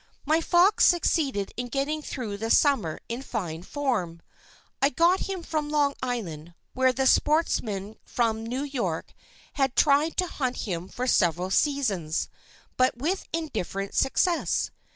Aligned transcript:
My 0.25 0.41
fox 0.41 0.83
succeeded 0.83 1.51
in 1.57 1.67
getting 1.67 2.01
through 2.01 2.37
the 2.37 2.49
summer 2.49 3.01
in 3.07 3.21
fine 3.21 3.61
form. 3.61 4.23
I 4.81 4.89
got 4.89 5.29
him 5.29 5.43
from 5.43 5.69
Long 5.69 5.93
Island 6.01 6.55
where 6.73 6.91
the 6.91 7.05
sportsmen 7.05 7.97
from 8.03 8.43
New 8.43 8.63
York 8.63 9.13
had 9.53 9.75
tried 9.75 10.17
to 10.17 10.25
hunt 10.25 10.57
him 10.65 10.87
for 10.87 11.05
several 11.05 11.51
seasons, 11.51 12.29
but 12.77 12.97
with 12.97 13.25
indifferent 13.31 13.93
success. 13.93 14.71